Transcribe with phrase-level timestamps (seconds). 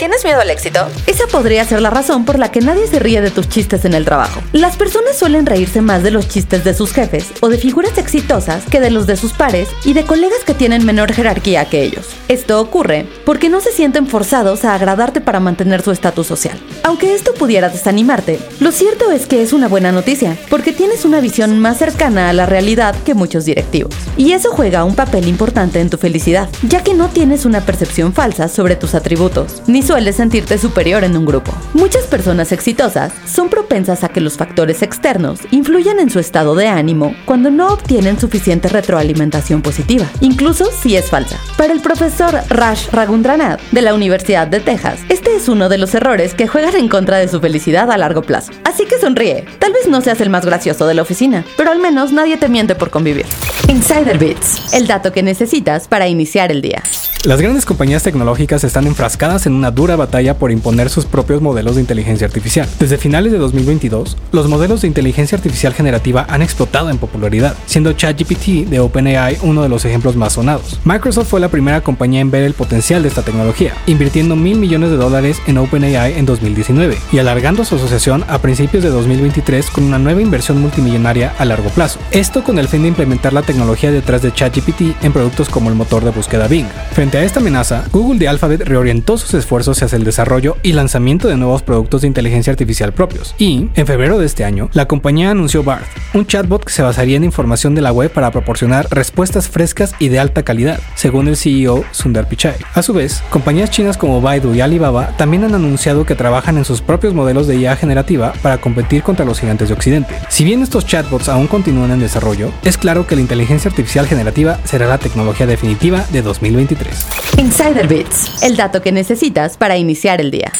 [0.00, 0.88] ¿Le tienes miedo al éxito?
[1.06, 3.92] Esa podría ser la razón por la que nadie se ríe de tus chistes en
[3.92, 4.40] el trabajo.
[4.52, 8.64] Las personas suelen reírse más de los chistes de sus jefes o de figuras exitosas
[8.64, 12.06] que de los de sus pares y de colegas que tienen menor jerarquía que ellos.
[12.28, 16.58] Esto ocurre porque no se sienten forzados a agradarte para mantener su estatus social.
[16.82, 21.20] Aunque esto pudiera desanimarte, lo cierto es que es una buena noticia, porque tienes una
[21.20, 23.94] visión más cercana a la realidad que muchos directivos.
[24.16, 28.14] Y eso juega un papel importante en tu felicidad, ya que no tienes una percepción
[28.14, 31.52] falsa sobre tus atributos ni sueles sentirte superior en un grupo.
[31.74, 36.68] Muchas personas exitosas son propensas a que los factores externos influyan en su estado de
[36.68, 41.40] ánimo cuando no obtienen suficiente retroalimentación positiva, incluso si es falsa.
[41.56, 45.92] Para el profesor Rash Ragundranath de la Universidad de Texas, este es uno de los
[45.92, 48.52] errores que juegan en contra de su felicidad a largo plazo.
[48.62, 49.44] Así que sonríe.
[49.58, 52.48] Tal vez no seas el más gracioso de la oficina, pero al menos nadie te
[52.48, 53.26] miente por convivir.
[53.66, 56.80] Insider Bits, el dato que necesitas para iniciar el día.
[57.24, 61.74] Las grandes compañías tecnológicas están enfrascadas en una dura batalla por imponer sus propios modelos
[61.74, 62.66] de inteligencia artificial.
[62.78, 67.92] Desde finales de 2022, los modelos de inteligencia artificial generativa han explotado en popularidad, siendo
[67.92, 70.80] ChatGPT de OpenAI uno de los ejemplos más sonados.
[70.84, 74.88] Microsoft fue la primera compañía en ver el potencial de esta tecnología, invirtiendo mil millones
[74.88, 79.84] de dólares en OpenAI en 2019 y alargando su asociación a principios de 2023 con
[79.84, 81.98] una nueva inversión multimillonaria a largo plazo.
[82.12, 85.74] Esto con el fin de implementar la tecnología detrás de ChatGPT en productos como el
[85.74, 86.66] motor de búsqueda Bing.
[87.10, 91.26] Frente a esta amenaza, Google de Alphabet reorientó sus esfuerzos hacia el desarrollo y lanzamiento
[91.26, 93.34] de nuevos productos de inteligencia artificial propios.
[93.36, 97.16] Y, en febrero de este año, la compañía anunció BART, un chatbot que se basaría
[97.16, 101.36] en información de la web para proporcionar respuestas frescas y de alta calidad, según el
[101.36, 102.56] CEO Sundar Pichai.
[102.74, 106.64] A su vez, compañías chinas como Baidu y Alibaba también han anunciado que trabajan en
[106.64, 110.14] sus propios modelos de IA generativa para competir contra los gigantes de Occidente.
[110.28, 114.58] Si bien estos chatbots aún continúan en desarrollo, es claro que la inteligencia artificial generativa
[114.64, 117.06] será la tecnología definitiva de 2023.
[117.38, 120.52] Insider Bits, el dato que necesitas para iniciar el día.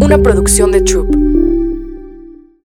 [0.00, 1.25] Una producción de Troop.